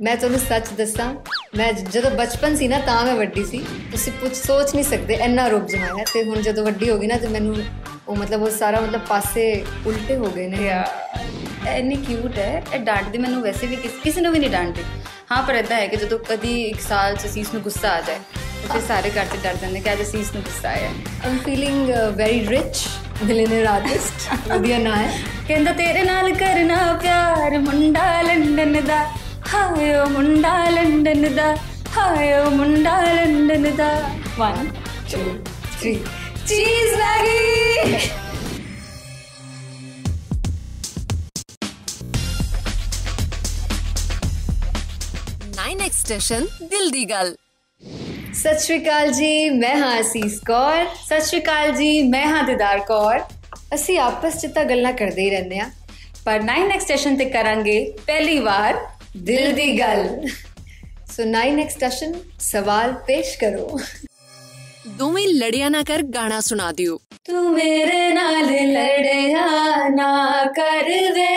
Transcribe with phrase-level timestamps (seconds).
[0.00, 1.14] ਮੈਂ ਤੁਹਾਨੂੰ ਸੱਚ ਦੱਸਾਂ
[1.56, 3.58] ਮੈਂ ਜਦੋਂ ਬਚਪਨ ਸੀ ਨਾ ਤਾਂ ਮੈਂ ਵੱਡੀ ਸੀ।
[3.92, 7.16] ਤੁਸੀਂ ਕੁਝ ਸੋਚ ਨਹੀਂ ਸਕਦੇ ਇੰਨਾ ਰੂਪ ਜਮਾਇਆ ਤੇ ਹੁਣ ਜਦੋਂ ਵੱਡੀ ਹੋ ਗਈ ਨਾ
[7.16, 7.56] ਤੇ ਮੈਨੂੰ
[8.08, 10.86] ਉਹ ਮਤਲਬ ਉਹ ਸਾਰਾ ਮਤਲਬ ਪਾਸੇ ਉਲਟੇ ਹੋ ਗਏ ਨੇ। ਯਾ
[11.74, 14.82] ਇੰਨੀ ਕਿਊਟ ਹੈ। ਇਹ ਡਾਂਟਦੀ ਮੈਨੂੰ ਵੈਸੇ ਵੀ ਕਿਸ- ਕਿਸੇ ਨੂੰ ਵੀ ਨਹੀਂ ਡਾਂਟਦੀ।
[15.32, 18.18] ਹਾਂ ਪਰ ਇਦਾਂ ਹੈ ਕਿ ਜਦੋਂ ਕਦੀ ਇੱਕ ਸਾਲ ਚ ਅਸੀਸ ਨੂੰ ਗੁੱਸਾ ਆ ਜਾਏ
[18.62, 20.88] ਤੇ ਫਿਰ ਸਾਰੇ ਘਰ ਚ ਡਰ ਜਾਂਦੇ ਕਿ ਅੱਜ ਅਸੀਸ ਨੂੰ ਗੁੱਸਾ ਆਇਆ
[21.26, 22.86] I'm feeling very rich
[23.24, 29.19] millionaire artist ਵਧੀਆ ਨਾ ਹੈ। ਕਹਿੰਦਾ ਤੇਰੇ ਨਾਲ ਕਰਨਾ ਪਿਆਰ ਮੁੰਡਾ ਲੰਡਨ ਦਾ।
[29.50, 31.54] ਹਾਏ ਓ ਮੁੰਡਾ ਲੰਡਨ ਦਾ
[31.96, 33.88] ਹਾਏ ਓ ਮੁੰਡਾ ਲੰਡਨ ਦਾ
[34.40, 34.60] 1
[35.12, 35.22] 2
[35.80, 35.94] 3
[36.46, 37.98] ਚੀਜ਼ ਲੱਗੀ
[45.56, 47.34] ਨਾਈਨ ਐਕਸਟੈਸ਼ਨ ਦਿਲ ਦੀ ਗੱਲ
[48.34, 52.80] ਸਤਿ ਸ਼੍ਰੀ ਅਕਾਲ ਜੀ ਮੈਂ ਹਾਂ ਅਸੀਸ ਕੌਰ ਸਤਿ ਸ਼੍ਰੀ ਅਕਾਲ ਜੀ ਮੈਂ ਹਾਂ ਦਿਦਾਰ
[52.86, 53.20] ਕੌਰ
[53.74, 55.70] ਅਸੀਂ ਆਪਸ 'ਚ ਤਾਂ ਗੱਲਾਂ ਕਰਦੇ ਹੀ ਰਹਿੰਦੇ ਆ
[56.24, 58.78] ਪਰ 9 ਨੈਕਸਟ ਸਟੇਸ਼ਨ ਤੇ ਕਰਾਂਗੇ ਪਹਿਲੀ ਵਾਰ
[59.16, 60.04] ਦਿਲ ਦੀ ਗੱਲ
[61.12, 63.78] ਸੋ 9 ਐਕਸਟੈਸ਼ਨ ਸਵਾਲ ਪੇਸ਼ ਕਰੋ
[64.98, 69.46] ਦੋਵੇਂ ਲੜਿਆ ਨਾ ਕਰ ਗਾਣਾ ਸੁਣਾ ਦਿਓ ਤੂੰ ਮੇਰੇ ਨਾਲ ਲੜਿਆ
[69.88, 71.28] ਨਾ ਕਰ ਵੇ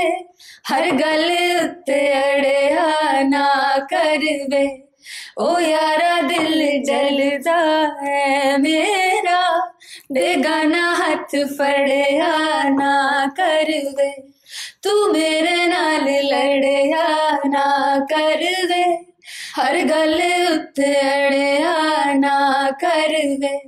[0.71, 1.31] ਹਰ ਗੱਲ
[1.63, 3.47] ਉੱਤੇ ਅੜਿਆ ਨਾ
[3.89, 4.17] ਕਰ
[4.52, 4.65] ਵੇ
[5.39, 7.58] ਓ ਯਾਰਾ ਦਿਲ ਜਲਦਾ
[8.03, 9.41] ਹੈ ਮੇਰਾ
[10.13, 12.31] ਬੇਗਾਨਾ ਹੱਥ ਫੜਿਆ
[12.69, 14.11] ਨਾ ਕਰ ਵੇ
[14.84, 17.08] ਤੂੰ ਮੇਰੇ ਨਾਲ ਲੜਿਆ
[17.48, 17.66] ਨਾ
[18.09, 18.84] ਕਰ ਵੇ
[19.58, 20.22] ਹਰ ਗੱਲ
[20.53, 23.59] ਉੱਤੇ ਅੜਿਆ ਨਾ ਕਰ ਵੇ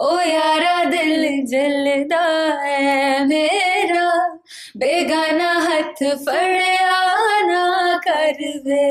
[0.00, 2.22] ਓ ਯਾਰਾ ਦਿਲ ਜਲਦਾ
[2.62, 4.10] ਹੈ ਮੇਰਾ
[4.76, 6.90] ਬੇਗਾਨਾ ਹੱਥ ਫੜਿਆ
[7.46, 8.82] ਨਾ ਕਰਵੇ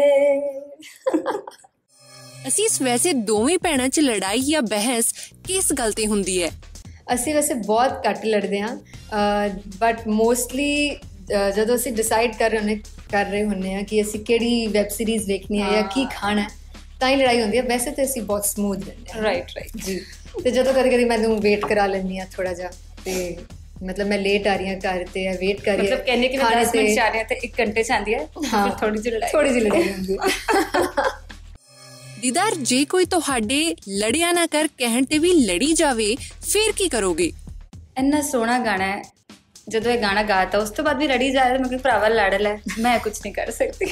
[2.47, 5.13] ਅਸੀਂ ਇਸ ਵੈਸੇ ਦੋਵੇਂ ਭੈਣਾਂ 'ਚ ਲੜਾਈ ਜਾਂ ਬਹਿਸ
[5.45, 6.49] ਕਿਸ ਗੱਲ ਤੇ ਹੁੰਦੀ ਹੈ
[7.13, 10.99] ਅਸੀਂ ਵੈਸੇ ਬਹੁਤ ਘੱਟ ਲੜਦੇ ਹਾਂ ਬਟ ਮੋਸਟਲੀ
[11.51, 12.75] ਜਦੋਂ ਅਸੀਂ ਡਿਸਾਈਡ ਕਰ ਰਹੇ ਹੁੰਨੇ
[13.11, 16.47] ਕਰ ਰਹੇ ਹੁੰਨੇ ਆ ਕਿ ਅਸੀਂ ਕਿਹੜੀ ਵੈਬ ਸੀਰੀਜ਼ ਵੇਖਣੀ ਹੈ ਜਾਂ ਕੀ ਖਾਣਾ ਹੈ
[16.99, 19.99] ਤਾਂ ਹੀ ਲੜਾਈ ਹੁੰਦੀ ਹੈ। ਵੈਸੇ ਤੇ ਅਸੀਂ ਬਹੁਤ ਸਮੂਥ ਰਹਿੰਦੇ ਹਾਂ। ਰਾਈਟ ਰਾਈਟ ਜੀ।
[20.43, 22.69] ਤੇ ਜਦੋਂ ਕਦੇ ਕਦੇ ਮੈਨੂੰ ਵੇਟ ਕਰਾ ਲੈਂਦੀ ਆ ਥੋੜਾ ਜਿਹਾ
[23.05, 23.35] ਤੇ
[23.83, 26.37] ਮਤਲਬ ਮੈਂ ਲੇਟ ਆ ਰਹੀ ਹਾਂ ਘਰ ਤੇ ਜਾਂ ਵੇਟ ਕਰ ਰਹੀ ਮਤਲਬ ਕਹਿੰਨੇ ਕਿ
[26.37, 28.99] ਮੈਂ 10 ਮਿੰਟ ਆ ਰਹੀ ਹਾਂ ਤੇ 1 ਘੰਟੇ ਚ ਆਂਦੀ ਹੈ ਹਾਂ ਫਿਰ ਥੋੜੀ
[28.99, 30.99] ਜਿਹੀ ਲੜਾਈ ਥੋੜੀ ਜਿਹੀ ਲੜਾਈ ਹੁੰਦੀ ਹੈ।
[32.21, 33.59] ਦੀਦਾਰ ਜੇ ਕੋਈ ਤੁਹਾਡੇ
[33.89, 37.31] ਲੜਿਆ ਨਾ ਕਰ ਕਹਿਣ ਤੇ ਵੀ ਲੜੀ ਜਾਵੇ ਫਿਰ ਕੀ ਕਰੋਗੇ?
[37.97, 39.01] ਇੰਨਾ ਸੋਹਣਾ ਗਾਣਾ ਹੈ
[39.69, 42.33] ਜਦੋਂ ਇਹ ਗਾਣਾ ਗਾਤਾ ਉਸ ਤੋਂ ਬਾਅਦ ਵੀ ਲੜੀ ਜਾ ਰਹੀ ਮੈਂ ਕਿ ਭਰਾਵਾ ਲੜ
[42.35, 43.85] ਲੈ ਮੈਂ ਕੁਝ ਨਹੀਂ ਕਰ ਸਕਦੀ।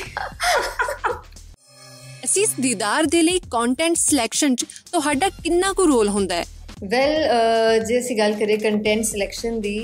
[2.26, 6.46] ਅਸੀਂ ਇਸ ਦੀਦਾਰ ਦੇ ਲਈ ਕੰਟੈਂਟ ਸਿਲੈਕਸ਼ਨ 'ਚ ਤੁਹਾਡਾ ਕਿੰਨਾ ਕੁ ਰੋਲ ਹੁੰਦਾ ਹੈ?
[6.84, 9.78] ਵੈਲ ਜੇ ਅਸੀਂ ਗੱਲ ਕਰੀਏ ਕੰਟੈਂਟ ਸਿਲੈਕਸ਼ਨ ਦੀ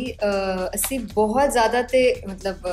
[0.75, 2.67] ਅਸੀਂ ਬਹੁਤ ਜ਼ਿਆਦਾ ਤੇ ਮਤਲਬ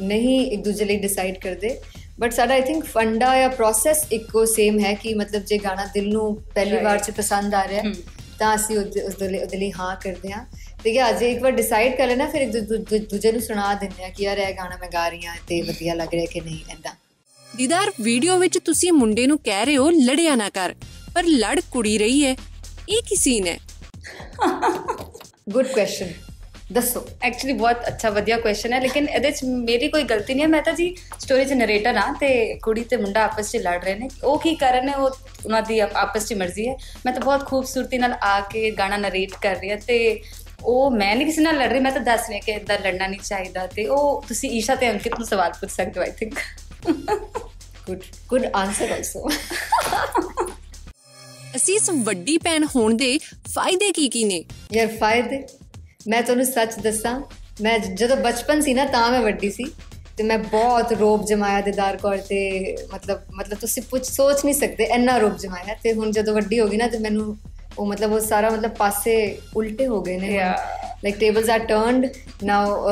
[0.00, 1.78] ਨਹੀਂ ਇੱਕ ਦੂਜੇ ਲਈ ਡਿਸਾਈਡ ਕਰਦੇ।
[2.20, 6.08] ਬਟ ਸਾਡਾ ਆਈ ਥਿੰਕ ਫੰਡਾ ਜਾਂ ਪ੍ਰੋਸੈਸ ਇੱਕੋ ਸੇਮ ਹੈ ਕਿ ਮਤਲਬ ਜੇ ਗਾਣਾ ਦਿਲ
[6.12, 7.82] ਨੂੰ ਪਹਿਲੀ ਵਾਰ ਚ ਪਸੰਦ ਆ ਰਿਹਾ
[8.38, 10.44] ਤਾਂ ਅਸੀਂ ਉਹਦੇ ਲਈ ਹਾਂ ਕਰਦੇ ਹਾਂ।
[10.92, 12.50] ਕਿ ਅੱਜ ਇੱਕ ਵਾਰ ਡਿਸਾਈਡ ਕਰ ਲੈਣਾ ਫਿਰ ਇੱਕ
[13.10, 15.94] ਦੂਜੇ ਨੂੰ ਸੁਣਾ ਦਿੰਦੇ ਆ ਕਿ ਯਾਰ ਇਹ ਗਾਣਾ ਮੈਂ ਗਾ ਰਹੀ ਹਾਂ ਤੇ ਵਧੀਆ
[15.94, 16.92] ਲੱਗ ਰਿਹਾ ਕਿ ਨਹੀਂ ਐਦਾਂ
[17.56, 20.74] ਦੀਦਾਰ ਵੀਡੀਓ ਵਿੱਚ ਤੁਸੀਂ ਮੁੰਡੇ ਨੂੰ ਕਹਿ ਰਹੇ ਹੋ ਲੜਿਆ ਨਾ ਕਰ
[21.14, 22.36] ਪਰ ਲੜ ਕੁੜੀ ਰਹੀ ਹੈ।
[22.88, 23.58] ਇਹ ਕੀ ਸੀਨ ਹੈ?
[25.48, 26.12] ਗੁੱਡ ਕੁਐਸਚਨ
[26.72, 30.48] ਦੱਸੋ। ਐਕਚੁਅਲੀ ਬਹੁਤ ਅੱਛਾ ਵਧੀਆ ਕੁਐਸਚਨ ਹੈ ਲੇਕਿਨ ਇਹਦੇ ਚ ਮੇਰੀ ਕੋਈ ਗਲਤੀ ਨਹੀਂ ਹੈ।
[30.48, 32.30] ਮੈਂ ਤਾਂ ਜੀ ਸਟੋਰੀ ਚ ਨਰੇਟਰ ਹਾਂ ਤੇ
[32.62, 35.10] ਕੁੜੀ ਤੇ ਮੁੰਡਾ ਆਪਸ ਚ ਲੜ ਰਹੇ ਨੇ। ਉਹ ਕੀ ਕਰ ਰਹੇ ਨੇ ਉਹ
[35.46, 38.96] ਉਹਨਾਂ ਦੀ ਆਪ- ਆਪਸ ਚ ਮਰਜ਼ੀ ਹੈ। ਮੈਂ ਤਾਂ ਬਹੁਤ ਖੂਬਸੂਰਤੀ ਨਾਲ ਆ ਕੇ ਗਾਣਾ
[38.96, 40.20] ਨਰੇਟ ਕਰ ਰਹੀ ਹਾਂ ਤੇ
[40.64, 43.20] ਉਹ ਮੈਂ ਨਹੀਂ ਕਿਸੇ ਨਾਲ ਲੜ ਰਹੀ ਮੈਂ ਤਾਂ ਦੱਸ ਰਹੀ ਕਿ ਇਦਾਂ ਲੜਨਾ ਨਹੀਂ
[43.20, 46.34] ਚਾਹੀਦਾ ਤੇ ਉਹ ਤੁਸੀਂ ਈਸ਼ਾ ਤੇ ਅੰਕਿਤ ਨੂੰ ਸਵਾਲ ਪੁੱਛ ਸਕਦੇ ਹੋ I think
[47.86, 49.28] good good answer also
[51.56, 53.18] ਅਸੀਂ ਇਸ ਵੱਡੀ ਭੈਣ ਹੋਣ ਦੇ
[53.54, 54.44] ਫਾਇਦੇ ਕੀ ਕੀ ਨੇ?
[54.72, 55.42] ਯਾਰ ਫਾਇਦੇ?
[56.08, 57.20] ਮੈਂ ਤੁਹਾਨੂੰ ਸੱਚ ਦੱਸਾਂ
[57.62, 59.64] ਮੈਂ ਜਦੋਂ ਬਚਪਨ ਸੀ ਨਾ ਤਾਂ ਮੈਂ ਵੱਡੀ ਸੀ
[60.16, 64.84] ਤੇ ਮੈਂ ਬਹੁਤ ਰੋਬ ਜਮਾਇਆ ਦਿਦਾਰ ਕੌਰ ਤੇ ਮਤਲਬ ਮਤਲਬ ਤੁਸੀਂ ਪੁੱਛ ਸੋਚ ਨਹੀਂ ਸਕਦੇ
[64.84, 67.36] ਇੰਨਾ ਰੋਬ ਜਮਾਇਆ ਤੇ ਹੁਣ ਜਦੋਂ ਵੱਡੀ ਹੋ ਗਈ ਨਾ ਤੇ ਮੈਨੂੰ
[67.78, 69.14] ਉਹ ਮਤਲਬ ਉਹ ਸਾਰਾ ਮਤਲਬ ਪਾਸੇ
[69.56, 70.58] ਉਲਟੇ ਹੋ ਗਏ ਨੇ Yeah.
[71.04, 72.06] Like tables are turned
[72.44, 72.88] now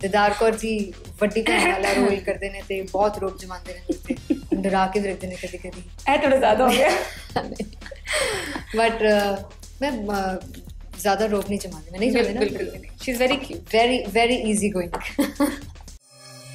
[0.00, 4.56] Didar Kaur ji ਵੱਡੀ ਭੈਣ ਵਾਲਾ ਰੋਲ ਕਰਦੇ ਨੇ ਤੇ ਬਹੁਤ ਰੋਬ ਜਮਾਉਂਦੇ ਨੇ ਤੇ
[4.60, 5.82] ਡਰਾ ਕੇ ਵੀ ਰੱਖਦੇ ਨੇ ਕਦੀ ਕਦੀ।
[6.12, 6.90] ਇਹ ਥੋੜਾ ਜ਼ਿਆਦਾ ਹੋ ਗਿਆ।
[8.76, 9.02] ਬਟ
[9.82, 9.90] ਮੈਂ
[11.00, 14.34] ਜ਼ਿਆਦਾ ਰੋਬ ਨਹੀਂ ਜਮਾਉਂਦੀ। ਮੈਂ ਨਹੀਂ ਜਮਾਉਂਦੀ ਨਾ। ਬਿਲਕੁਲ she is very cute very very
[14.50, 14.90] easy going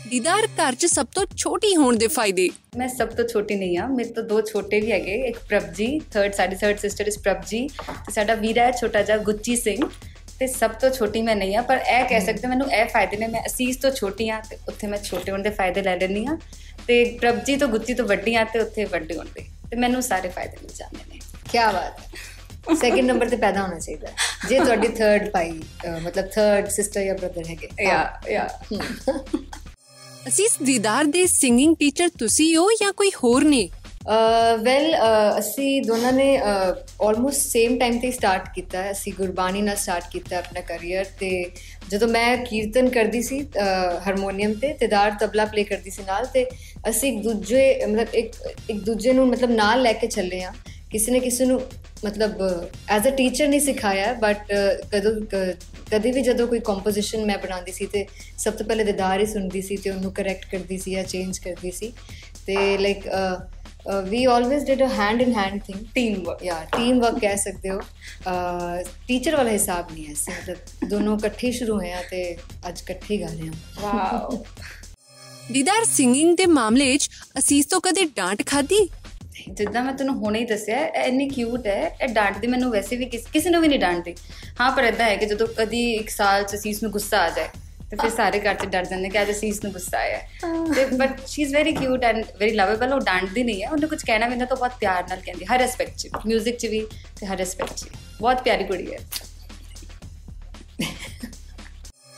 [0.09, 2.49] Didar ਘਰ 'ਚ ਸਭ ਤੋਂ ਛੋਟੀ ਹੋਣ ਦੇ ਫਾਇਦੇ?
[2.77, 6.33] ਮੈਂ ਸਭ ਤੋਂ ਛੋਟੀ ਨਹੀਂ ਆ ਮੇਰੇ ਤੋਂ ਦੋ ਛੋਟੇ ਵੀ ਹੈਗੇ ਇੱਕ ਪ੍ਰਭਜੀ ਥਰਡ
[6.33, 7.67] ਸਾਡੀ ਥਰਡ ਸਿਸਟਰ ਇਸ ਪ੍ਰਭਜੀ
[8.05, 9.77] ਤੇ ਸਾਡਾ ਵੀਰਾ ਹੈ ਛੋਟਾ ਜਿਹਾ ਗੁੱਚੀ ਸਿੰਘ
[10.39, 13.27] ਤੇ ਸਭ ਤੋਂ ਛੋਟੀ ਮੈਂ ਨਹੀਂ ਆ ਪਰ ਇਹ ਕਹਿ ਸਕਦੇ ਮੈਨੂੰ ਇਹ ਫਾਇਦੇ ਨੇ
[13.27, 16.37] ਮੈਂ ਅਸੀਸ ਤੋਂ ਛੋਟੀ ਆ ਤੇ ਉੱਥੇ ਮੈਂ ਛੋਟੇ ਹੋਣ ਦੇ ਫਾਇਦੇ ਲੈ ਲੈਂਦੀ ਆ
[16.87, 20.29] ਤੇ ਪ੍ਰਭਜੀ ਤੋਂ ਗੁੱਚੀ ਤੋਂ ਵੱਡੀ ਆ ਤੇ ਉੱਥੇ ਵੱਡੇ ਹੋਣ ਦੇ ਤੇ ਮੈਨੂੰ ਸਾਰੇ
[20.29, 21.19] ਫਾਇਦੇ ਮਿਲ ਜਾਂਦੇ ਨੇ।
[21.51, 24.07] ਕੀ ਬਾਤ ਸੈਕਿੰਡ ਨੰਬਰ ਤੇ ਪੈਦਾ ਹੋਣਾ ਚਾਹੀਦਾ।
[24.49, 25.51] ਜੇ ਤੁਹਾਡੀ ਥਰਡ ਭਾਈ
[25.85, 28.47] ਅਹ, ਮਤਲਬ ਥਰਡ ਸਿਸਟਰ ਜਾਂ ਬ੍ਰਦਰ ਹੈਗੇ ਯਾ ਯਾ
[30.27, 33.67] ਅਸੀਂ ਇਸ ਦੀਦਾਰ ਦੇ ਸਿੰਗਿੰਗ ਟੀਚਰ ਤੁਸੀਂ ਹੋ ਜਾਂ ਕੋਈ ਹੋਰ ਨੇ?
[34.63, 34.95] ਵੈਲ
[35.39, 40.37] ਅਸੀਂ ਦੋਨਾਂ ਨੇ ਆਲਮੋਸਟ ਸੇਮ ਟਾਈਮ ਤੇ ਸਟਾਰਟ ਕੀਤਾ ਹੈ। ਅਸੀਂ ਗੁਰਬਾਣੀ ਨਾਲ ਸਟਾਰਟ ਕੀਤਾ
[40.37, 41.29] ਆਪਣਾ ਕੈਰੀਅਰ ਤੇ
[41.89, 43.39] ਜਦੋਂ ਮੈਂ ਕੀਰਤਨ ਕਰਦੀ ਸੀ
[44.05, 46.45] ਹਾਰਮੋਨੀਅਮ ਤੇ ਤੇਦਾਰ ਤਬਲਾ ਪਲੇ ਕਰਦੀ ਸੀ ਨਾਲ ਤੇ
[46.89, 48.35] ਅਸੀਂ ਇੱਕ ਦੂਜੇ, ਮਤਲਬ ਇੱਕ
[48.69, 50.53] ਇੱਕ ਦੂਜੇ ਨੂੰ ਮਤਲਬ ਨਾਲ ਲੈ ਕੇ ਚੱਲੇ ਆ
[50.91, 51.61] ਕਿਸੇ ਨੇ ਕਿਸੇ ਨੂੰ
[52.05, 52.41] ਮਤਲਬ
[52.89, 54.51] ਐਜ਼ ਅ ਟੀਚਰ ਨਹੀਂ ਸਿਖਾਇਆ ਬਟ
[54.91, 55.11] ਕਦੋਂ
[55.91, 58.05] ਕਦੇ ਵੀ ਜਦੋਂ ਕੋਈ ਕੰਪੋਜੀਸ਼ਨ ਮੈਂ ਬਣਾਉਂਦੀ ਸੀ ਤੇ
[58.37, 61.71] ਸਭ ਤੋਂ ਪਹਿਲੇ ਦਿਦਾਰ ਹੀ ਸੁਣਦੀ ਸੀ ਤੇ ਉਹਨੂੰ ਕਰੈਕਟ ਕਰਦੀ ਸੀ ਜਾਂ ਚੇਂਜ ਕਰਦੀ
[61.71, 61.91] ਸੀ।
[62.45, 63.07] ਤੇ like
[64.09, 67.69] we always did a hand in hand thing team work ਯਾ ਟੀਮ ਵਰਕ ਕਹਿ ਸਕਦੇ
[67.69, 67.79] ਹੋ।
[69.07, 72.21] ਟੀਚਰ ਵਾਲਾ ਹਿਸਾਬ ਨਹੀਂ ਹੈ ਮਤਲਬ ਦੋਨੋਂ ਇਕੱਠੇ ਸ਼ੁਰੂ ਹੋਏ ਆ ਤੇ
[72.69, 74.43] ਅੱਜ ਇਕੱਠੇ ਹੀ ਗਾ ਰਹੇ ਹਾਂ। ਵਾਓ
[75.51, 77.09] ਦੀਦਾਰ ਸਿੰਗਿੰਗ ਦੇ ਮਾਮਲੇ 'ਚ
[77.39, 78.87] ਅਸੀਸ ਤੋਂ ਕਦੇ ਡਾਂਟ ਖਾਦੀ
[79.51, 83.05] ਜਿੱਦਾਂ ਮੈਂ ਤੈਨੂੰ ਹੁਣੇ ਹੀ ਦੱਸਿਆ ਇਹ ਇੰਨੀ ਕਿਊਟ ਹੈ ਇਹ ਡਾਂਟਦੀ ਮੈਨੂੰ ਵੈਸੇ ਵੀ
[83.05, 84.15] ਕਿਸੇ ਨੂੰ ਵੀ ਨਹੀਂ ਡਾਂਟਦੀ।
[84.61, 87.47] ਹਾਂ ਪਰ ਇਦਾਂ ਹੈ ਕਿ ਜਦੋਂ ਕਦੀ ਇੱਕ ਸਾਲ ਚ ਸੀਸ ਨੂੰ ਗੁੱਸਾ ਆ ਜਾਏ
[87.91, 90.19] ਤੇ ਫਿਰ ਸਾਰੇ ਘਰ ਚ ਡਰ ਜਾਂਦੇ ਕਿ ਅੱਜ ਸੀਸ ਨੂੰ ਗੁੱਸਾ ਆਇਆ
[90.75, 94.03] ਤੇ but she is very cute and very lovable ਉਹ ਡਾਂਟਦੀ ਨਹੀਂ ਹੈ ਉਹਨੇ ਕੁਝ
[94.03, 96.87] ਕਹਿਣਾ ਵੀ ਨਾ ਤਾਂ ਬਹੁਤ ਪਿਆਰ ਨਾਲ ਕਹਿੰਦੀ ਹਰ ਐਸਪੈਕਟ ਚ 뮤직 ਚ ਵੀ
[97.19, 97.85] ਤੇ ਹਰ ਐਸਪੈਕਟ ਚ
[98.19, 98.99] ਬਹੁਤ ਪਿਆਰੀ ਕੁੜੀ ਹੈ।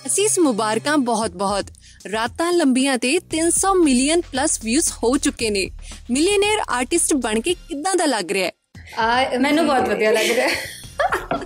[0.05, 1.65] ਅਸੀਸ ਮੁਬਾਰਕਾਂ ਬਹੁਤ ਬਹੁਤ
[2.11, 5.67] ਰਾਤਾਂ ਲੰਬੀਆਂ ਤੇ 300 ਮਿਲੀਅਨ ਪਲੱਸ ਵਿਊਜ਼ ਹੋ ਚੁੱਕੇ ਨੇ।
[6.11, 9.37] ਮਿਲੀਅਨਰ ਆਰਟਿਸਟ ਬਣ ਕੇ ਕਿੱਦਾਂ ਦਾ ਲੱਗ ਰਿਹਾ ਹੈ?
[9.39, 11.39] ਮੈਨੂੰ ਬਹੁਤ ਵਧੀਆ ਲੱਗ ਰਿਹਾ। ਹੈ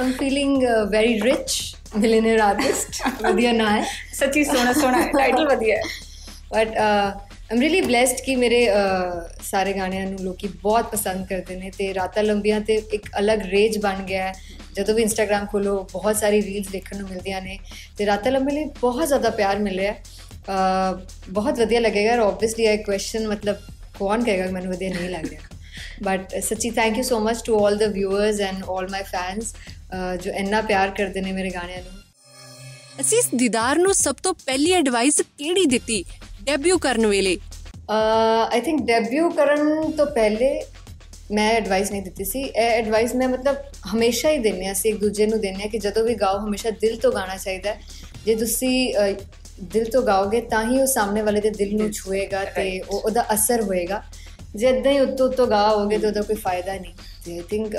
[0.00, 3.84] I'm feeling very rich millionaire artist ਵਧੀਆ ਨਾ ਹੈ।
[4.14, 5.82] ਸੱਚੀ ਸੋਹਣਾ ਸੋਹਣਾ ਟਾਈਟਲ ਵਧੀਆ ਹੈ।
[6.52, 8.66] ਬਟ ਆਮ ਰੀਲੀ ਬlesed ਕਿ ਮੇਰੇ
[9.42, 13.78] ਸਾਰੇ ਗਾਣਿਆਂ ਨੂੰ ਲੋਕੀ ਬਹੁਤ ਪਸੰਦ ਕਰਦੇ ਨੇ ਤੇ ਰਾਤਾਂ ਲੰਬੀਆਂ ਤੇ ਇੱਕ ਅਲੱਗ ਰੇਜ
[13.78, 14.32] ਬਣ ਗਿਆ ਹੈ।
[14.74, 17.58] ਜਦੋਂ ਵੀ ਇੰਸਟਾਗ੍ਰam ਖੋਲੋ ਬਹੁਤ ਸਾਰੀ ਰੀਲਸ ਦੇਖਣ ਨੂੰ ਮਿਲਦੀਆਂ ਨੇ
[17.98, 19.94] ਤੇ ਰਾਤਾਂ ਲੰਬੀ ਲਈ ਬਹੁਤ ਜ਼ਿਆਦਾ ਪਿਆਰ ਮਿਲ ਰਿਹਾ
[20.48, 23.56] ਬਹੁਤ ਵਧੀਆ ਲੱਗੇਗਾ ਔਰ ਆਬਵੀਅਸਲੀ ਇਹ ਕੁਐਸਚਨ ਮਤਲਬ
[23.98, 25.40] ਕੌਣ ਕਹੇਗਾ ਕਿ ਮੈਨੂੰ ਵਧੀਆ ਨਹੀਂ ਲੱਗ ਰਿਹਾ।
[26.02, 29.54] ਬਟ ਸੱਚੀ thank you so much to all the viewers and all my fans
[30.22, 32.00] ਜੋ ਇੰਨਾ ਪਿਆਰ ਕਰਦੇ ਨੇ ਮੇਰੇ ਗਾਣਿਆਂ ਨੂੰ।
[33.00, 36.04] ਅਸੀਂ ਇਸ ਦੀਦਾਰ ਨੂੰ ਸਭ ਤੋਂ ਪਹਿਲੀ ਐਡਵਾਈਸ ਕਿਹੜੀ ਦਿੱਤੀ?
[36.44, 37.38] ਡੈਬਿਊ ਕਰਨ ਵੇਲੇ।
[37.90, 40.62] ਆਈ ਥਿੰਕ ਡੈਬਿਊ ਕਰਨ ਤੋਂ ਪਹਿਲੇ
[41.32, 43.56] ਮੈਂ ਐਡਵਾਈਸ ਨਹੀਂ ਦਿੱਤੀ ਸੀ। ਇਹ ਐਡਵਾਈਸ ਮੈਂ ਮਤਲਬ
[43.94, 46.70] ਹਮੇਸ਼ਾ ਹੀ ਦਿੰਨੇ ਆ ਸੀ ਇੱਕ ਦੂਜੇ ਨੂੰ ਦਿੰਨੇ ਆ ਕਿ ਜਦੋਂ ਵੀ ਗਾਓ ਹਮੇਸ਼ਾ
[46.80, 47.74] ਦਿਲ ਤੋਂ ਗਾਣਾ ਚਾਹੀਦਾ
[48.26, 48.72] ਜੇ ਤੁਸੀਂ
[49.62, 53.26] ਦਿਲ ਤੋਂ ਗਾਓਗੇ ਤਾਂ ਹੀ ਉਹ ਸਾਹਮਣੇ ਵਾਲੇ ਦੇ ਦਿਲ ਨੂੰ ਛੂਏਗਾ ਤੇ ਉਹ ਉਹਦਾ
[53.34, 54.02] ਅਸਰ ਹੋਏਗਾ।
[54.56, 56.94] ਜੇ ਇਦਾਂ ਹੀ ਉੱਤੋਂ ਉੱਤੋਂ ਗਾਓਗੇ ਤਾਂ ਉਹਦਾ ਕੋਈ ਫਾਇਦਾ ਨਹੀਂ।
[57.24, 57.72] ਤੇ ਆਈ ਥਿੰਕ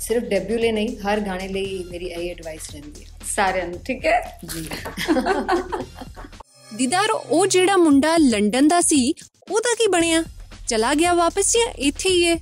[0.00, 4.06] ਸਿਰਫ ਡੈਬਿਊ ਲਈ ਨਹੀਂ ਹਰ ਗਾਣੇ ਲਈ ਮੇਰੀ ਇਹ ਐਡਵਾਈਸ ਰਹਿੰਦੀ ਹੈ। ਸਾਰਿਆਂ ਨੂੰ ਠੀਕ
[4.06, 4.38] ਹੈ?
[4.54, 4.68] ਜੀ।
[6.76, 9.14] ਦੀਦਾਰ ਉਹ ਜਿਹੜਾ ਮੁੰਡਾ ਲੰਡਨ ਦਾ ਸੀ
[9.50, 10.24] ਉਹਦਾ ਕੀ ਬਣਿਆ?
[10.68, 12.36] ਚਲਾ ਗਿਆ ਵਾਪਸ ਜਾਂ ਇੱਥੇ ਹੀ ਹੈ?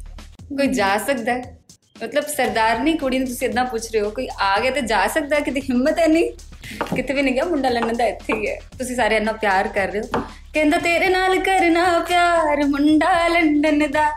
[0.57, 1.59] ਕੋਈ ਜਾ ਸਕਦਾ ਹੈ।
[2.03, 5.41] ਮਤਲਬ ਸਰਦਾਰਨੀ ਕੁੜੀ ਨੂੰ ਤੁਸੀਂ ਇਦਾਂ ਪੁੱਛ ਰਹੇ ਹੋ ਕੋਈ ਆ ਗਿਆ ਤੇ ਜਾ ਸਕਦਾ
[5.41, 6.31] ਕਿਤੇ ਹਿੰਮਤ ਹੈ ਨਹੀਂ?
[6.96, 9.92] ਕਿਤੇ ਵੀ ਨਹੀਂ ਗਿਆ ਮੁੰਡਾ ਲੰਡਨ ਦਾ ਇੱਥੇ ਹੀ ਹੈ ਤੁਸੀਂ ਸਾਰੇ ਇੰਨਾ ਪਿਆਰ ਕਰ
[9.92, 10.22] ਰਹੇ ਹੋ
[10.54, 14.10] ਕਹਿੰਦਾ ਤੇਰੇ ਨਾਲ ਕਰਨਾ ਪਿਆਰ ਮੁੰਡਾ ਲੰਡਨ ਦਾ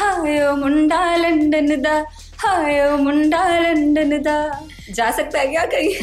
[0.00, 2.00] ਹਾਏ ਉਹ ਮੁੰਡਾ ਲੰਡਨ ਦਾ
[2.44, 4.38] ਹਾਏ ਉਹ ਮੁੰਡਾ ਲੰਡਨ ਦਾ
[4.94, 5.94] ਜਾ ਸਕਦਾ ਹੈ ਕਿਆ ਕਰੀ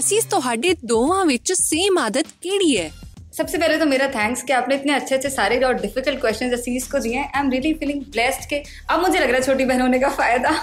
[0.00, 2.90] ਅਸੀਂ ਤੁਹਾਡੇ ਦੋਵਾਂ ਵਿੱਚ ਸੇਮ ਆਦਤ ਕਿਹੜੀ ਹੈ
[3.38, 6.86] सबसे पहले तो मेरा थैंक्स कि आपने इतने अच्छे अच्छे सारे और डिफिकल्ट क्वेश्चन असीस
[6.90, 8.58] को दिए हैं I am really feeling blessed के
[8.88, 10.54] अब मुझे लग रहा है छोटी बहन होने का फायदा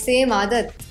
[0.00, 0.83] सेम आदत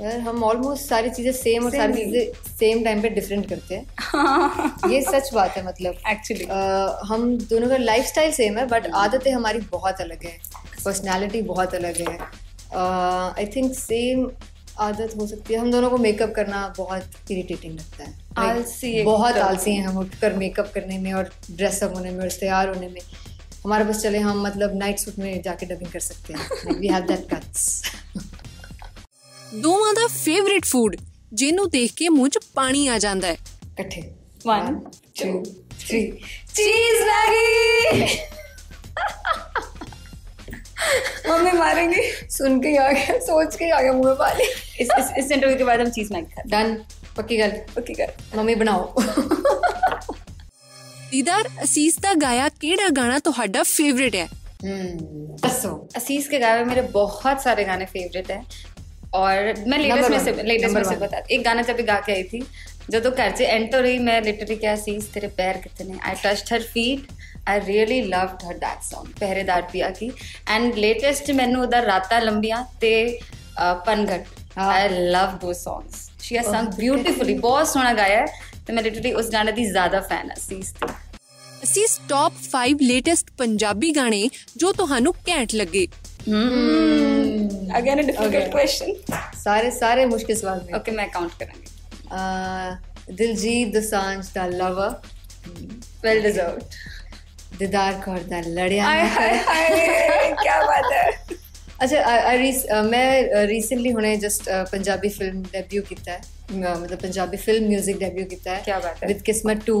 [0.00, 4.90] यार हम ऑलमोस्ट सारी चीज़ें सेम और सारी चीज़ें सेम टाइम पे डिफरेंट करते हैं।
[4.90, 9.30] ये सच बात है मतलब। एक्चुअली uh, हम दोनों का लाइफस्टाइल सेम है बट आदतें
[9.32, 10.36] हमारी बहुत अलग है।
[10.84, 12.18] पर्सनैलिटी बहुत अलग है।
[12.74, 14.28] आई थिंक सेम
[14.80, 18.14] आदत हो सकती है। हम दोनों को मेकअप करना बहुत इरिटेटिंग लगता है।
[18.48, 22.68] आलसी बहुत आलसी हैं हम उठकर मेकअप करने में और ड्रेसअप होने में और तैयार
[22.68, 23.00] होने में।
[23.64, 27.06] हमारे पास चले हम मतलब नाइट सूट में जाके डबिंग कर सकते हैं। वी हैव
[27.06, 27.82] दैट कट्स
[29.61, 30.95] ਦੋਵਾਂ ਦਾ ਫੇਵਰਿਟ ਫੂਡ
[31.33, 34.01] ਜਿਹਨੂੰ ਦੇਖ ਕੇ ਮੂੰਹ 'ਚ ਪਾਣੀ ਆ ਜਾਂਦਾ ਹੈ ਇਕੱਠੇ
[34.47, 34.73] 1
[35.19, 35.33] 2
[35.83, 36.07] 3
[36.57, 38.07] चीज मैगी
[41.27, 44.47] मम्मी मारेंगे सुन के ही आ गया सोच के ही आ गया मुंह में पानी
[44.83, 46.73] इस इस इस इंटरव्यू के बाद हम चीज मैगी खाते डन
[47.17, 49.03] पक्की गल पक्की कर ਮੰਮੀ ਬਣਾਓ
[51.11, 54.27] ਦੀਦਾਰ ਅਸੀਸ ਦਾ ਗਾਇਆ ਕਿਹੜਾ ਗਾਣਾ ਤੁਹਾਡਾ ਫੇਵਰਿਟ ਹੈ
[54.63, 54.91] हम्म
[55.39, 58.41] ਦੱਸੋ असीस के गाए मेरे बहुत सारे गाने फेवरेट हैं
[59.13, 60.45] और मैं लेटेस्ट Number में से one.
[60.45, 61.01] लेटेस्ट में Number से one.
[61.01, 62.43] बता एक गाना जब भी गा के आई थी
[62.89, 66.61] ਜਦੋਂ ਘਰ 'ਚ ਐਂਟਰ ਹੋਈ ਮੈਂ ਲਿਟਰਲੀ ਕਿਹਾ ਸੀ ਤੇਰੇ ਪੈਰ ਕਿਤਨੇ I touched her
[66.71, 67.11] feet
[67.49, 70.11] I really loved her that Song Pehredaar Piya Ki
[70.51, 72.91] and latest ਮੈਨੂੰ ਉਹਦਾ ਰਾਤਾਂ ਲੰਬੀਆਂ ਤੇ
[73.85, 74.25] ਪਨਘਟ
[74.57, 78.25] ਹਾਂ। I love those songs she has sung Oh, beautifully ਬਹੁਤ ਸੋਹਣਾ ਗਾਇਆ ਹੈ
[78.67, 80.87] ਤੇ ਮੈਂ ਲਿਟਰਲੀ ਉਸ ਗਾਣੇ ਦੀ ਜ਼ਿਆਦਾ ਫੈਨ ਹਾਂ ਸੀਸ ਦੀ
[81.64, 85.86] ਅਸੀਸ ਟੌਪ 5 ਲੇਟੈਸਟ ਪੰਜਾਬੀ ਗਾਣੇ ਜੋ ਤੁਹਾਨੂੰ ਘੈਂਟ ਲੱਗੇ।
[87.78, 88.52] Again a difficult.
[88.52, 88.94] ਕੁਐਸਚਨ
[89.44, 91.66] ਸਾਰੇ ਸਾਰੇ ਮੁਸ਼ਕਿਲ ਸਵਾਲ ਨੇ। ਓਕੇ ਮੈਂ ਕਾਊਂਟ ਕਰਾਂਗੀ।
[92.14, 94.94] ਅਹ ਦਿਲਜੀਤ ਦੋਸਾਂਝ ਦਾ lover
[96.02, 96.62] well deserved
[97.58, 101.10] Didar Kaur ਦਾ ਲੜਿਆ ਹਾਏ ਹਾਏ ਹਾਏ ਕੀ ਬਾਤ ਹੈ।
[101.84, 102.52] ਅੱਛਾ ਆਈ
[102.90, 106.20] ਮੈਂ ਰੀਸੈਂਟਲੀ ਹੁਣੇ ਜਸਟ ਪੰਜਾਬੀ ਫਿਲਮ ਡੈਬਿਊ ਕੀਤਾ ਹੈ।
[106.52, 109.76] ਮਤਲਬ ਪੰਜਾਬੀ ਫਿਲਮ 뮤직 ਡੈਬਿਊ ਕੀਤਾ ਹੈ। ਕਿਆ ਬਾਤ ਹੈ। ਵਿਦ ਕਿਸਮਤ 2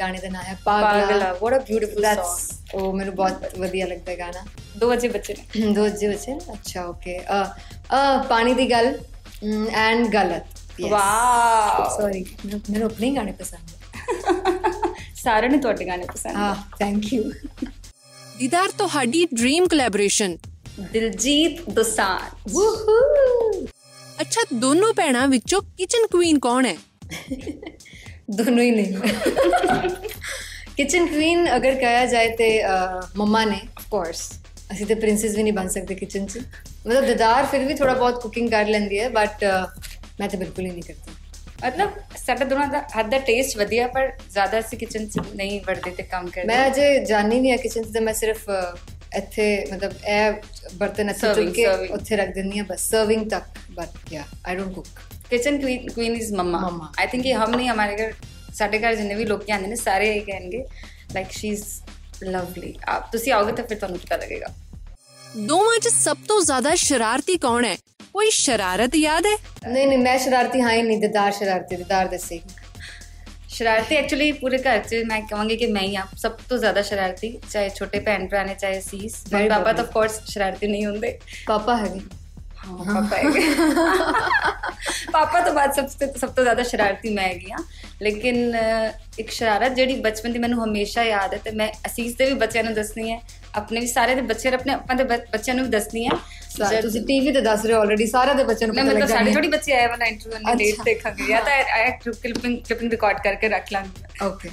[0.00, 4.16] ਗਾਣੇ ਦਾ ਨਾਮ ਹੈ ਪਾਗਲਾ। a beautiful song That's- ਉਹ ਮੈਨੂੰ ਬਹੁਤ ਵਧੀਆ ਲੱਗਦਾ ਹੈ
[4.18, 4.44] ਗਾਣਾ।
[4.78, 7.18] ਦੋ ਵਜੇ ਬੱਚੇ ਨੇ। ਦੋ ਜੀ ਬੱਚੇ ਅੱਛਾ ਓਕੇ
[8.28, 8.94] ਪਾਣੀ ਦੀ ਗੱਲ
[9.76, 14.72] ਐਂਡ ਗਲਤ। ਵਾਓ ਸੌਰੀ ਮੈਨੂੰ ਆਪਣੇ ਗਾਣੇ ਪਸੰਦ ਹੈ
[15.22, 17.22] ਸਾਰਿਆਂ ਨੇ ਤੁਹਾਡੇ ਗਾਣੇ ਪਸੰਦ ਹਾਂ ਥੈਂਕ ਯੂ
[18.38, 20.36] ਦੀਦਾਰ ਤੁਹਾਡੀ dream collaboration
[20.80, 22.52] Diljit Dosanjh.
[22.52, 23.66] Woohoo!
[24.20, 26.76] ਅੱਛਾ ਦੋਨੋਂ ਭੈਣਾਂ ਵਿੱਚੋਂ ਕਿਚਨ ਕੁਈਨ ਕੌਣ ਹੈ?
[28.30, 28.96] ਦੋਨੋਂ ਹੀ ਨਹੀਂ
[30.76, 32.48] ਕਿਚਨ ਕੁਈਨ ਅਗਰ ਕਹਾ ਜਾਏ ਤੇ
[33.16, 34.30] ਮੰਮਾ ਨੇ ਆਫ ਕੋਰਸ
[34.72, 36.38] ਅਸੀਂ ਤੇ ਪ੍ਰਿੰਸੈਸ ਵੀ ਨਹੀਂ ਬਣ ਸਕਦੇ ਕਿਚਨ 'ਚ।
[36.86, 39.44] ਮਤਲਬ ਦਿਦਾਰ ਫਿਰ ਵੀ ਥੋੜਾ ਬਹੁਤ ਕੁਕਿੰਗ ਕਰ ਲੈਂਦੀ ਹੈ ਬਟ
[40.20, 41.12] ਮੈਂ ਤਾਂ ਬਿਲਕੁਲ ਹੀ ਨਹੀਂ ਕਰਦੀ।
[41.64, 45.90] ਮਤਲਬ ਸਾਡਾ ਦੋਨਾਂ ਦਾ ਹੱਦ ਦਾ ਟੇਸਟ ਵਧੀਆ ਪਰ ਜ਼ਿਆਦਾ ਅਸੀਂ ਕਿਚਨ 'ਚ ਨਹੀਂ ਵੜਦੇ
[45.90, 48.50] ਤੇ ਕੰਮ ਕਰਦੇ। ਮੈਂ ਅਜੇ ਜਾਣੀ ਨਹੀਂ ਆ ਕਿਚਨ 'ਚ ਤੇ ਮੈਂ ਸਿਰਫ
[49.16, 50.32] ਇੱਥੇ ਮਤਲਬ ਇਹ
[50.74, 51.66] ਬਰਤਨ ਇੱਥੇ ਚੁੱਕ ਕੇ.
[51.88, 54.86] ਉੱਥੇ ਰੱਖ ਦਿੰਦੀ ਆ ਬਸ ਸਰਵਿੰਗ ਤੱਕ but yeah I don't cook
[55.30, 56.92] kitchen queen is mama.
[57.00, 58.12] I think ਇਹ ਹਮ ਨਹੀਂ ਹਮਾਰੇ ਘਰ
[58.54, 60.64] ਸਾਡੇ ਘਰ ਜਿੰਨੇ ਵੀ ਲੋਕੀ ਆਉਂਦੇ ਨੇ ਸਾਰੇ ਇਹ ਕਹਿਣਗੇ
[61.14, 61.64] ਲਾਈਕ ਸ਼ੀ ਇਜ਼
[62.24, 64.46] ਲਵਲੀ ਆਪ ਤੁਸੀਂ ਆਓਗੇ ਤਾਂ ਫਿਰ ਤੁਹਾਨੂੰ ਪਤਾ ਲੱਗੇਗਾ।
[65.38, 67.76] ਦੋਵਾਂ 'ਚ ਸਭ ਤੋਂ ਜ਼ਿਆਦਾ ਸ਼ਰਾਰਤੀ ਕੌਣ ਹੈ?
[68.14, 69.36] ਕੋਈ ਸ਼ਰਾਰਤ ਯਾਦ ਹੈ?
[69.68, 72.40] ਨਹੀਂ ਨਹੀਂ ਮੈਂ ਸ਼ਰਾਰਤੀ ਹਾਂ ਹੀ ਨਹੀਂ ਦਿਦਾਰ ਸ਼ਰਾਰਤੀ ਦਿਦਾਰ ਦੱਸੇ।
[73.54, 77.28] ਸ਼ਰਾਰਤੀ ਐਕਚੁਅਲੀ ਪੂਰੇ ਘਰ 'ਚ ਮੈਂ ਕਹਾਂਗੀ ਕਿ ਮੈਂ ਹੀ ਆ ਸਭ ਤੋਂ ਜ਼ਿਆਦਾ ਸ਼ਰਾਰਤੀ
[77.50, 79.72] ਚਾਹੇ ਛੋਟੇ ਭੈਣ ਭਰਾ ਨੇ ਚਾਹੇ ਸੀਸ Very ਪਾਪਾ.
[79.72, 82.00] ਤਾਂ ਆਫ ਕੋਰਸ ਸ਼ਰਾਰਤੀ ਨਹੀਂ ਹੁੰਦੇ ਪਾਪਾ ਹੈਗੇ
[82.68, 83.40] ਪਾਪਾ ਹੈਗੇ।
[85.12, 87.56] ਪਾਪਾ ਤੋਂ ਬਾਅਦ ਸਭ ਤੋਂ ਸਭ ਤੋਂ ਜ਼ਿਆਦਾ ਸ਼ਰਾਰਤੀ ਮੈਂ ਹੈਗੀ ਆ
[88.02, 88.56] ਲੇਕਿਨ
[89.18, 92.64] ਇੱਕ ਸ਼ਰਾਰਤ ਜਿਹੜੀ ਬਚਪਨ ਦੀ ਮੈਨੂੰ ਹਮੇਸ਼ਾ ਯਾਦ ਹੈ ਤੇ ਮੈਂ ਅਸੀਸ ਦੇ ਵੀ ਬੱਚਿਆਂ
[92.64, 93.20] ਨੂੰ ਦੱਸਣੀ ਹੈ।
[93.56, 97.32] ਆਪਣੇ ਵੀ ਸਾਰੇ ਦੇ ਬੱਚੇ ਆਪਣੇ ਆਪਾਂ ਦੇ ਬੱਚਿਆਂ ਨੂੰ ਵੀ ਦੱਸਣੀ ਹੈ। ਤੁਸੀਂ ਟੀਵੀ
[97.32, 99.72] ਤੇ ਦੱਸ ਰਹੇ ਹੋ ਆਲਰੇਡੀ ਸਾਰਿਆਂ ਦੇ ਬੱਚਿਆਂ ਨੂੰ ਪਤਾ ਲੱਗ ਸਾਡੇ ਜਾਣੀ ਥੋੜੀ ਬੱਚੇ
[99.72, 104.24] ਆਏ ਵਾਲਾ ਇੰਟਰਵਿਊ ਨੇ ਡੇਟ। ਦੇਖਾਂਗੇ। ਜਾਂ ਤਾਂ ਆਇਆ ਕਲਿੱਪਿੰਗ ਕਲਿੱਪਿੰਗ ਰਿਕਾਰਡ ਕਰਕੇ ਰੱਖ ਲਾਂਗੇ।
[104.24, 104.50] ਓਕੇ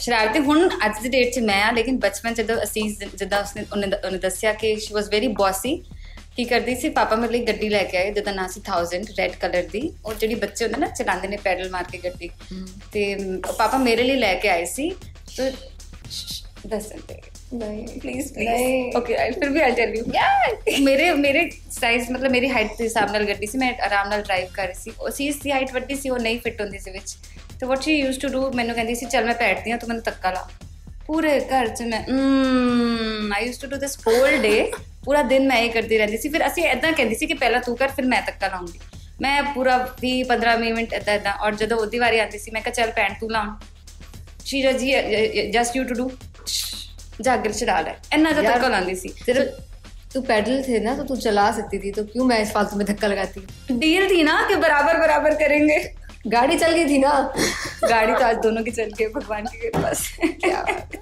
[0.00, 3.64] ਸ਼ਰਾਰਤੀ ਹੁਣ ਅੱਜ ਦੀ ਡੇਟ 'ਚ ਮੈਂ ਆ ਲੇਕਿਨ ਬਚਪਨ 'ਚ ਜਦੋਂ ਅਸੀਸ ਜਿੱਦਾਂ ਉਸਨੇ
[3.72, 5.82] ਉਹਨੇ ਦੱਸਿਆ ਕਿ ਸ਼ੀ ਵਾਸ ਵੈਰੀ ਬੌਸੀ
[6.36, 6.88] ਕੀ ਕਰਦੀ ਸੀ?
[6.88, 10.14] ਪਾਪਾ ਮੇਰੇ ਲਈ ਗੱਡੀ ਲੈ ਕੇ ਆਏ ਜਿਹਦਾ ਨਾਂ ਸੀ 1000 ਰੈੱਡ ਕਲਰ ਦੀ। ਉਹ
[10.14, 12.30] ਜਿਹੜੀ ਬੱਚੇ ਹੁੰਦੇ ਨਾ ਚਲਾਉਂਦੇ ਨੇ ਪੈਡਲ ਮਾਰ ਕੇ ਗੱਡੀ।
[12.92, 13.14] ਤੇ
[13.58, 14.90] ਪਾਪਾ ਮੇਰੇ ਲਈ ਲੈ ਕੇ ਆਏ ਸੀ।
[15.36, 15.50] ਤੇ
[16.66, 17.20] ਦੱਸ ਸਕਦੇ
[17.54, 20.04] ਨਹੀਂ ਪਲੀਜ਼। ਪਲੀਜ਼ ਓਕੇ ਆਈ ਫਿਰ ਵੀ ਆਈ ਟੈਲ ਯੂ
[20.84, 24.48] ਮੇਰੇ ਮੇਰੇ ਸਾਈਜ਼ ਮਤਲਬ ਮੇਰੀ ਹਾਈਟ ਦੇ ਹਿਸਾਬ ਨਾਲ ਗੱਡੀ ਸੀ। ਮੈਂ ਆਰਾਮ ਨਾਲ ਡਰਾਈਵ
[24.54, 27.16] ਕਰ ਰਹੀ ਸੀ। ਉਹ ਸੀ ਦੀ ਹਾਈਟ ਵੱਡੀ ਸੀ ਉਹ ਨਹੀਂ ਫਿੱਟ ਹੁੰਦੀ ਸੀ ਵਿੱਚ।
[27.60, 30.02] ਤੇ what she used to do ਮੈਨੂੰ ਕਹਿੰਦੀ ਸੀ ਚੱਲ ਮੈਂ ਬੈਠਦੀ ਹਾਂ ਤੂੰ ਮੈਨੂੰ
[30.04, 30.48] ਧੱਕਾ ਲਾ।
[31.06, 32.00] ਪੂਰੇ ਘਰ 'ਚ ਮੈਂ
[33.36, 34.70] I used to do this whole day
[35.05, 37.75] ਪੂਰਾ ਦਿਨ ਮੈਂ ਇਹ ਕਰਦੀ ਰਹਿੰਦੀ ਸੀ ਫਿਰ ਅਸੀਂ ਐਦਾਂ ਕਹਿੰਦੀ ਸੀ ਕਿ ਪਹਿਲਾਂ ਤੂੰ
[37.77, 38.79] ਕਰ ਫਿਰ ਮੈਂ ਧੱਕਾ ਲਾਉਂਗੀ
[39.21, 42.73] ਮੈਂ ਪੂਰਾ 20 15 ਮਿੰਟ ਐਦਾਂ ਐਦਾਂ ਔਰ ਜਦੋਂ ਉਹਦੀ ਵਾਰੀ ਆਉਂਦੀ ਸੀ ਮੈਂ ਕਿਹਾ
[42.73, 43.55] ਚੱਲ ਪੈਂਟ ਤੂੰ ਲਾਉਣ
[44.45, 44.93] ਸ਼ੀਰਾ ਜੀ
[45.51, 46.11] ਜਸਟ ਯੂ ਟੂ ਡੂ
[47.21, 49.45] ਜਾਗਰ ਚੜਾ ਲੈ ਇੰਨਾ ਜ਼ਿਆਦਾ ਧੱਕਾ ਲਾਉਂਦੀ ਸੀ तेरे
[50.13, 52.85] तू पैडल थे ना तो तू चला सकती थी तो क्यों मैं इस फालतू में
[52.87, 53.43] धक्का लगाती
[53.83, 55.77] डील थी ना कि बराबर बराबर करेंगे
[56.27, 57.11] गाड़ी चल गई थी ना
[57.85, 61.01] गाड़ी तो आज दोनों की चल गई भगवान की कृपा से क्या बात है।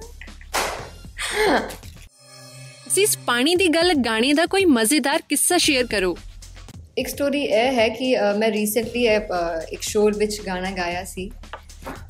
[2.94, 6.16] ਸੀਸ ਪਾਣੀ ਦੀ ਗੱਲ ਗਾਣੇ ਦਾ ਕੋਈ ਮਜ਼ੇਦਾਰ ਕਿੱਸਾ ਸ਼ੇਅਰ ਕਰੋ।
[6.98, 9.06] ਇੱਕ ਸਟੋਰੀ ਇਹ ਹੈ ਕਿ ਅ, ਮੈਂ ਰੀਸੈਂਟਲੀ
[9.70, 11.30] ਇੱਕ ਸ਼ੋਅ ਵਿੱਚ ਗਾਣਾ ਗਾਇਆ ਸੀ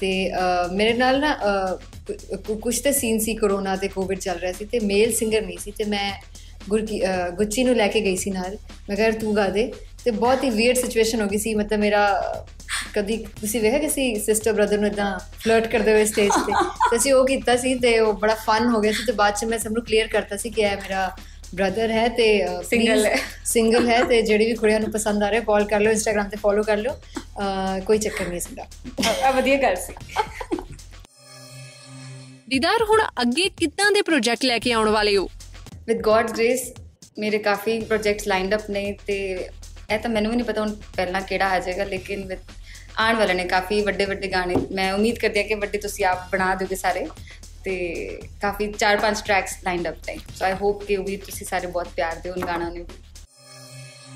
[0.00, 1.76] ਤੇ ਅ, ਮੇਰੇ ਨਾਲ ਨਾ ਅ,
[2.07, 5.43] ਕੁ- ਕੁ- ਕੁਛ ਤੇ ਸੀਨ ਸੀ ਕਰੋਨਾ ਤੇ ਕੋਵਿਡ ਚੱਲ ਰਿਹਾ ਸੀ ਤੇ ਮੇਲ ਸਿੰਗਰ
[5.43, 6.34] ਨਹੀਂ ਸੀ ਤੇ ਮੈਂ ਗੁਰਕੀ ਅ,
[6.68, 8.56] ਗੁੱਚੀ ਨੂੰ ਲੈ ਕੇ ਗਈ ਸੀ ਨਾਲ।
[8.88, 9.73] ਮੈਂ ਕਿਹਾ ਤੂੰ ਗਾ ਦੇ।
[10.04, 12.02] ਤੇ ਬਹੁਤ ਹੀ ਵੀਅਰਡ ਸਿਚੁਏਸ਼ਨ ਹੋ ਗਈ ਸੀ। ਮਤਲਬ ਮੇਰਾ
[12.94, 16.52] ਕਦੀ ਤੁਸੀਂ ਵੇਖਿਆ ਕਿਸੇ ਸਿਸਟਰ ਬ੍ਰਦਰ ਨੂੰ ਇਦਾਂ ਫਲਰਟ ਕਰਦੇ ਹੋਏ ਸਟੇਜ ਤੇ?
[16.90, 19.44] ਤੇ ਅਸੀਂ ਉਹ ਕੀਤਾ ਸੀ ਤੇ ਉਹ ਬੜਾ ਫਨ ਹੋ ਗਿਆ ਸੀ। ਤੇ ਬਾਅਦ ਚ
[19.44, 21.11] ਮੈਂ ਸਭ ਨੂੰ ਕਲੀਅਰ ਕਰਤਾ ਸੀ ਕਿ ਇਹ ਮੇਰਾ
[21.54, 22.26] ਬ੍ਰਦਰ ਹੈ ਤੇ
[22.75, 25.90] Single ਹੈ। ਸਿੰਗਲ ਹੈ ਤੇ ਜਿਹੜੀ ਵੀ ਕੁੜੀਆਂ ਨੂੰ ਪਸੰਦ ਆ ਰਿਹਾ ਕਾਲ ਕਰ ਲਓ
[25.90, 26.97] ਇੰਸਟਾਗ੍ਰam ਤੇ ਫੋਲੋ ਕਰ ਲਓ।
[27.87, 28.66] ਕੋਈ ਚੱਕਰ ਨਹੀਂ ਸਾਡਾ
[29.26, 29.94] ਆ ਵਧੀਆ ਗੱਲ ਸੀ।
[32.49, 35.28] ਦੀਦਾਰ ਹੁਣ ਅੱਗੇ ਕਿੱਦਾਂ ਦੇ ਪ੍ਰੋਜੈਕਟ ਲੈ ਕੇ ਆਉਣ ਵਾਲੇ ਹੋ?
[35.88, 36.73] ਵਿਦ ਗॉड्स ਗ੍ਰੇਸ
[37.19, 39.17] ਮੇਰੇ ਕਾਫੀ ਪ੍ਰੋਜੈਕਟਸ ਲਾਈਨਡ ਅਪ ਨੇ ਤੇ
[39.91, 42.53] ਇਹ ਤਾਂ ਮੈਨੂੰ ਵੀ ਨਹੀਂ ਪਤਾ ਹੁਣ ਪਹਿਲਾਂ ਕਿਹੜਾ ਆ ਜਾਏਗਾ ਲੇਕਿਨ with
[42.99, 46.29] ਆਉਣ ਵਾਲੇ ਨੇ ਕਾਫੀ ਵੱਡੇ ਵੱਡੇ ਗਾਣੇ ਮੈਂ ਉਮੀਦ ਕਰਦੀ ਹਾਂ ਕਿ ਵੱਡੇ ਤੁਸੀਂ ਆਪ
[46.33, 47.07] ਬਣਾ ਦਿਓਗੇ ਸਾਰੇ
[47.64, 47.75] ਤੇ
[48.43, 51.88] ਕਾਫੀ 4-5 ਟਰੈਕਸ ਲਾਈਨਡ ਅਪ ਨੇ ਸੋ ਆਈ ਹੋਪ ਕਿ ਉਹ ਵੀ ਤੁਸੀਂ ਸਾਰੇ ਬਹੁਤ
[51.97, 52.87] ਪਿਆਰ ਦਿਓ ਉਹਨਾਂ ਗਾਣਿਆਂ ਨੂੰ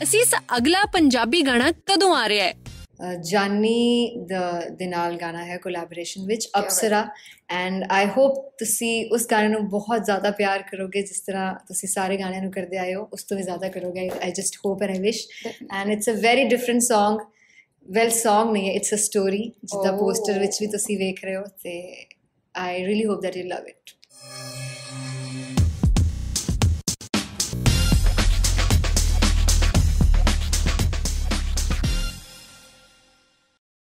[0.02, 2.67] ਅਸੀਸ ਅਗਲਾ ਪੰਜਾਬੀ ਗਾਣਾ ਕਦੋਂ ਆ ਰਿਹਾ ਹੈ ਅਹ
[3.22, 7.08] ਜਾਨੀ ਦ- ਨਾਲ ਗਾਣਾ ਹੈ ਕੋਲੈਬੋਰੇਸ਼ਨ ਵਿੱਚ ਅਪਸਰਾ।
[7.50, 12.16] ਐਂਡ ਆਈ ਹੋਪ ਤੁਸੀਂ ਉਸ ਗਾਣੇ ਨੂੰ ਬਹੁਤ ਜ਼ਿਆਦਾ ਪਿਆਰ ਕਰੋਗੇ ਜਿਸ ਤਰ੍ਹਾਂ ਤੁਸੀਂ ਸਾਰੇ
[12.16, 14.98] ਗਾਣਿਆਂ ਨੂੰ ਕਰਦੇ ਆਏ ਹੋ ਉਸ ਤੋਂ ਵੀ ਜ਼ਿਆਦਾ ਕਰੋਗੇ। I just hope and I
[14.98, 15.26] wish
[15.72, 17.18] and it's a very different Song.
[17.88, 19.98] Well Song ਨਹੀਂ ਹੈ ਇਟਸ ਅ ਸਟੋਰੀ ਜਿੱਦਾਂ Oh.
[19.98, 22.06] ਪੋਸਟਰ ਵਿੱਚ ਵੀ ਤੁਸੀਂ ਵੇਖ ਰਹੇ ਹੋ ਤੇ
[22.54, 23.90] I really hope that you love it